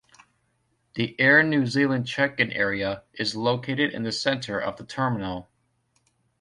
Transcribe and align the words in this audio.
The 0.95 1.15
Air 1.21 1.43
New 1.43 1.67
Zealand 1.67 2.07
check-in 2.07 2.51
area 2.53 3.03
is 3.13 3.35
located 3.35 3.93
in 3.93 4.01
the 4.01 4.11
centre 4.11 4.59
of 4.59 4.77
the 4.77 4.83
terminal. 4.83 5.51